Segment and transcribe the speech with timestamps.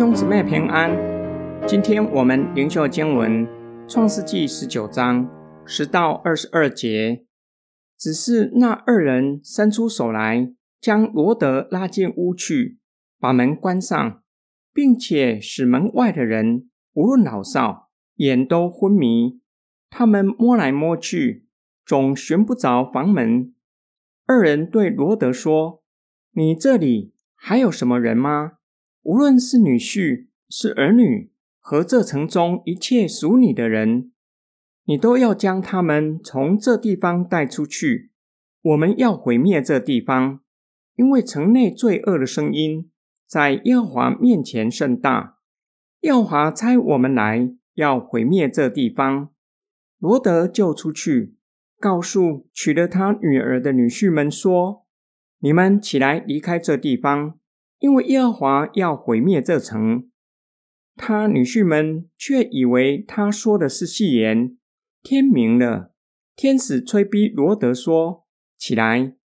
[0.00, 0.96] 兄姊妹平安，
[1.68, 3.46] 今天我们灵修经文
[3.86, 5.30] 《创世纪》十九章
[5.66, 7.26] 十到二十二节。
[7.98, 12.78] 只是那二人伸出手来，将罗德拉进屋去，
[13.18, 14.22] 把门关上，
[14.72, 19.42] 并且使门外的人无论老少眼都昏迷。
[19.90, 21.44] 他们摸来摸去，
[21.84, 23.52] 总寻不着房门。
[24.24, 25.82] 二人对罗德说
[26.32, 28.52] ：“你这里还有什么人吗？”
[29.02, 34.12] 无论是女婿、是儿女和这城中一切属你的人，
[34.84, 38.10] 你都要将他们从这地方带出去。
[38.60, 40.40] 我们要毁灭这地方，
[40.96, 42.90] 因为城内罪恶的声音
[43.26, 45.38] 在耶和华面前甚大。
[46.00, 49.30] 耶和华差我们来要毁灭这地方。
[49.98, 51.36] 罗德就出去，
[51.78, 54.84] 告诉娶了他女儿的女婿们说
[55.40, 57.38] ：“你们起来离开这地方。”
[57.80, 60.10] 因为耶和华要毁灭这城，
[60.94, 64.56] 他女婿们却以为他说的是戏言。
[65.02, 65.94] 天明了，
[66.36, 68.26] 天使催逼罗德说
[68.58, 69.16] ：“起来，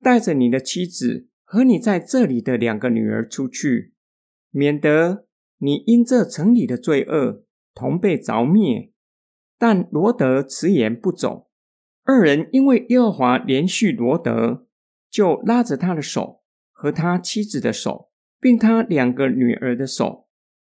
[0.00, 3.94] 带着你的妻子和你在这里的两个女儿出去，
[4.50, 8.92] 免得你因这城里的罪恶同被着灭。”
[9.58, 11.48] 但罗德迟延不走。
[12.04, 14.66] 二人因为耶和华连续罗德，
[15.08, 16.41] 就拉着他的手。
[16.82, 20.26] 和他妻子的手，并他两个女儿的手，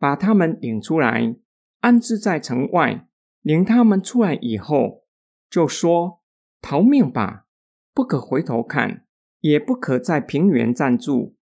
[0.00, 1.36] 把他们领出来，
[1.78, 3.06] 安置在城外。
[3.42, 5.04] 领他们出来以后，
[5.48, 6.24] 就说
[6.60, 7.46] ：“逃命吧，
[7.94, 9.06] 不可回头看，
[9.42, 11.36] 也不可在平原站住，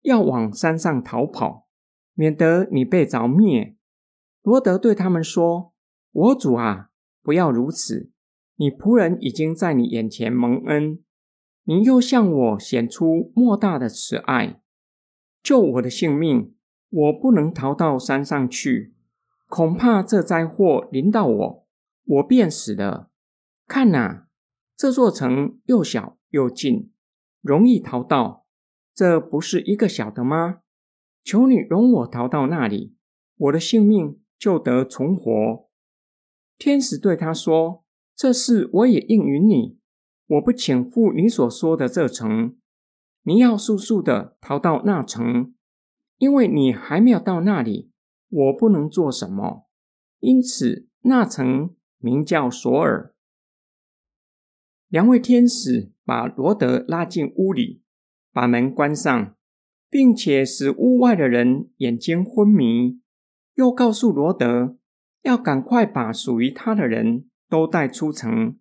[0.00, 1.68] 要往山上逃跑，
[2.14, 3.76] 免得你被着灭。”
[4.40, 5.74] 罗德对他们说
[6.10, 6.88] ：“我主啊，
[7.22, 8.10] 不要如此！
[8.54, 11.00] 你仆人已经在你眼前蒙恩。”
[11.68, 14.60] 你又向我显出莫大的慈爱，
[15.42, 16.54] 救我的性命。
[16.88, 18.94] 我不能逃到山上去，
[19.48, 21.66] 恐怕这灾祸临到我，
[22.04, 23.10] 我便死了。
[23.66, 24.28] 看哪，
[24.76, 26.92] 这座城又小又近，
[27.42, 28.46] 容易逃到。
[28.94, 30.60] 这不是一个小的吗？
[31.24, 32.94] 求你容我逃到那里，
[33.36, 35.68] 我的性命就得存活。
[36.56, 39.75] 天使对他说：“这事我也应允你。”
[40.26, 42.56] 我不请赴你所说的这城，
[43.22, 45.54] 你要速速的逃到那城，
[46.18, 47.90] 因为你还没有到那里，
[48.28, 49.68] 我不能做什么。
[50.18, 53.14] 因此，那城名叫索尔。
[54.88, 57.82] 两位天使把罗德拉进屋里，
[58.32, 59.36] 把门关上，
[59.88, 63.00] 并且使屋外的人眼睛昏迷，
[63.54, 64.76] 又告诉罗德
[65.22, 68.58] 要赶快把属于他的人都带出城。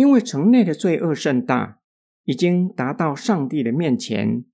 [0.00, 1.78] 因为城内的罪恶甚大，
[2.24, 4.46] 已经达到上帝的面前。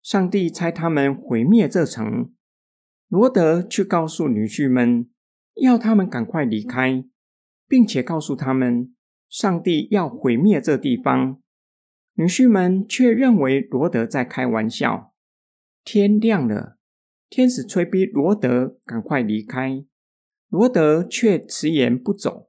[0.00, 2.32] 上帝差他们毁灭这城。
[3.08, 5.10] 罗德去告诉女婿们，
[5.56, 7.04] 要他们赶快离开，
[7.66, 8.94] 并且告诉他们，
[9.28, 11.42] 上帝要毁灭这地方。
[12.14, 15.12] 女婿们却认为罗德在开玩笑。
[15.82, 16.78] 天亮了，
[17.28, 19.84] 天使催逼罗德赶快离开，
[20.48, 22.47] 罗德却迟延不走。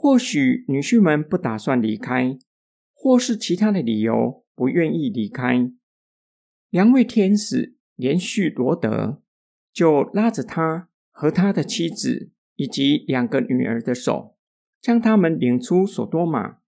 [0.00, 2.38] 或许女婿们不打算离开，
[2.94, 5.72] 或是其他的理由不愿意离开。
[6.70, 9.20] 两位天使连续罗德，
[9.72, 14.36] 就拉着他和他的妻子以及两个女儿的手，
[14.80, 16.58] 将他们领出索多玛，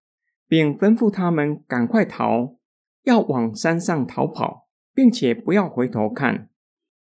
[0.49, 2.57] 并吩咐他们赶快逃，
[3.05, 6.51] 要往山上逃跑，并且不要回头看。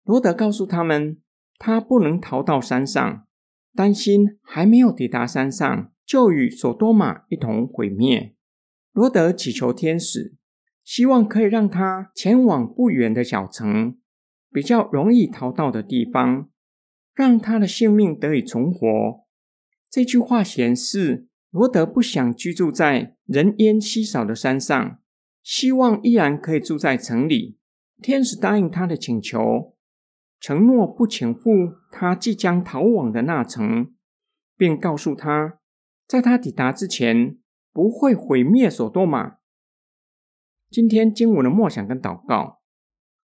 [0.05, 1.22] 罗德告诉他们，
[1.56, 3.27] 他不能逃到山上，
[3.75, 5.91] 担心还没有抵达山上。
[6.08, 8.34] 就与索多玛一同毁灭。
[8.92, 10.38] 罗德祈求天使，
[10.82, 13.98] 希望可以让他前往不远的小城，
[14.50, 16.48] 比较容易逃到的地方，
[17.14, 18.88] 让他的性命得以存活。
[19.91, 24.98] 这句话显示，罗德不想居住在人烟稀少的山上，
[25.42, 27.58] 希望依然可以住在城里。
[28.00, 29.75] 天使答应他的请求，
[30.40, 33.93] 承诺不请赴他即将逃往的那城，
[34.56, 35.58] 并告诉他。
[36.08, 37.37] 在他抵达之前，
[37.70, 39.37] 不会毁灭索多玛。
[40.70, 42.62] 今天经文的默想跟祷告，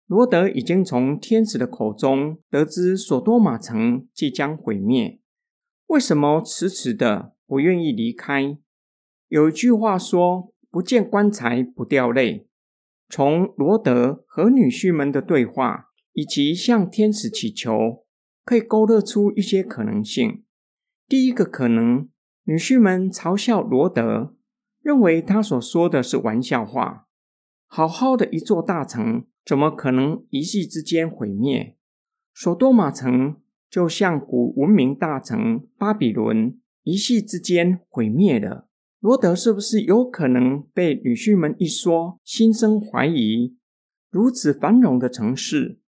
[0.07, 5.21] 罗德已经从天使的口中得知索多玛城即将毁灭，
[5.89, 8.57] 为什么迟迟的不愿意离开？
[9.27, 12.47] 有一句话说：“不见棺材不掉泪。”
[13.11, 18.05] 从罗德和女婿们的对话，以及向天使祈求，
[18.45, 20.45] 可以勾勒出一些可能性。
[21.09, 22.09] 第一个可能。
[22.49, 24.35] 女婿们嘲笑罗德，
[24.81, 27.07] 认为他所说的是玩笑话。
[27.67, 31.77] 好好的一座大城，怎么可能一夕之间毁灭？
[32.33, 33.37] 索多玛城
[33.69, 38.67] 就像古文明大城巴比伦，一夕之间毁灭了。
[38.99, 43.59] 罗德是不是有可能被女婿们一说，心生怀疑？
[44.11, 45.81] 如此繁荣的城市，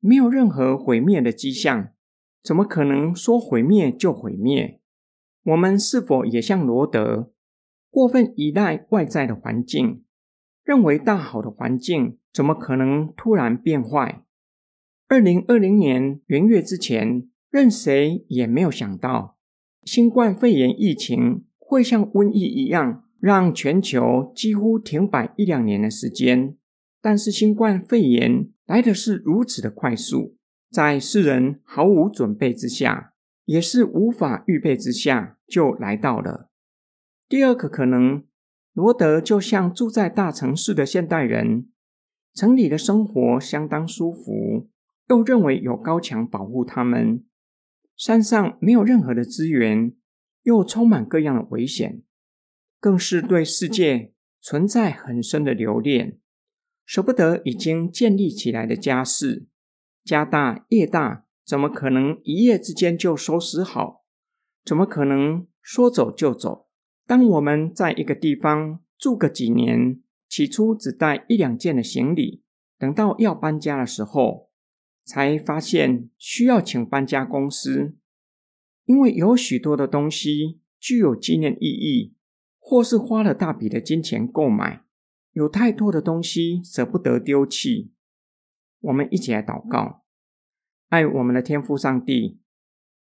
[0.00, 1.90] 没有任何毁灭的迹象，
[2.42, 4.80] 怎么可能说毁灭就毁灭？
[5.46, 7.30] 我们是否也像罗德，
[7.88, 10.02] 过分依赖外在的环境，
[10.64, 14.24] 认为大好的环境怎么可能突然变坏？
[15.06, 19.38] 二零二零年元月之前，任谁也没有想到，
[19.84, 26.56] 新冠肺炎疫情会像瘟疫一样，让全球几乎停摆一两年的时间。
[27.00, 30.34] 但是新冠肺炎来的是如此的快速，
[30.72, 33.12] 在世人毫无准备之下，
[33.46, 36.50] 也是无法预备之下，就来到了。
[37.28, 38.24] 第二个可能，
[38.74, 41.68] 罗德就像住在大城市的现代人，
[42.34, 44.68] 城里的生活相当舒服。
[45.08, 47.24] 又认为有高墙保护他们，
[47.96, 49.94] 山上没有任何的资源，
[50.42, 52.02] 又充满各样的危险，
[52.80, 56.18] 更是对世界存在很深的留恋，
[56.84, 59.46] 舍不得已经建立起来的家事，
[60.04, 64.04] 家大业大，怎么可能一夜之间就收拾好？
[64.64, 66.66] 怎么可能说走就走？
[67.06, 72.42] 当我们在一个地方住个几年，起初只带一两件的行李，
[72.76, 74.46] 等到要搬家的时候。
[75.08, 77.94] 才发现需要请搬家公司，
[78.86, 82.16] 因为有许多的东西具有纪念意义，
[82.58, 84.82] 或是花了大笔的金钱购买，
[85.30, 87.92] 有太多的东西舍不得丢弃。
[88.80, 90.02] 我们一起来祷告，
[90.88, 92.38] 爱我们的天父上帝，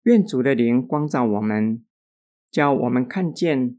[0.03, 1.85] 愿主的灵光照我们，
[2.51, 3.79] 叫我们看见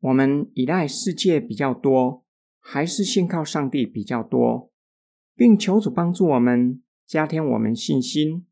[0.00, 2.24] 我们依赖世界比较多，
[2.58, 4.70] 还是信靠上帝比较多，
[5.34, 6.82] 并求主帮助我们。
[7.06, 8.46] 加添我们信心，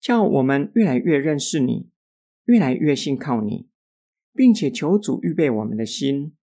[0.00, 1.90] 叫我们越来越认识你，
[2.46, 3.68] 越来越信靠你，
[4.32, 6.34] 并且求主预备我们的心，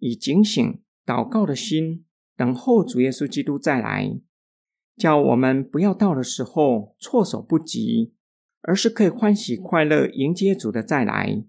[0.00, 2.04] 以警醒祷告的心，
[2.36, 4.20] 等候主耶稣基督再来，
[4.96, 8.14] 叫我们不要到的时候措手不及，
[8.62, 11.44] 而是可以欢喜快乐迎接主的再来。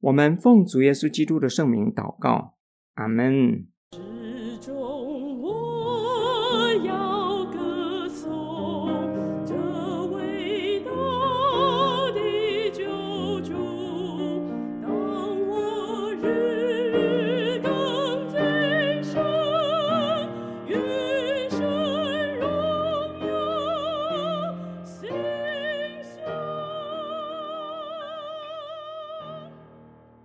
[0.00, 2.54] 我们奉主耶稣基督的圣名祷告，
[2.94, 3.66] 阿门。